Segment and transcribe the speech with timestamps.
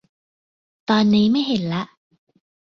[0.89, 1.83] ตอนนี้ไม่เห็นละ